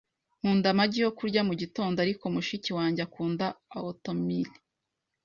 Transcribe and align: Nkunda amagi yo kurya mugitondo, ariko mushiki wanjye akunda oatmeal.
Nkunda 0.39 0.67
amagi 0.73 0.97
yo 1.05 1.11
kurya 1.17 1.41
mugitondo, 1.47 1.97
ariko 2.05 2.23
mushiki 2.35 2.71
wanjye 2.77 3.01
akunda 3.07 3.45
oatmeal. 3.79 4.49